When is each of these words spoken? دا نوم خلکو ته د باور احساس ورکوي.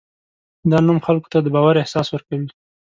دا 0.69 0.77
نوم 0.87 0.99
خلکو 1.07 1.31
ته 1.33 1.37
د 1.41 1.47
باور 1.55 1.75
احساس 1.83 2.07
ورکوي. 2.11 2.49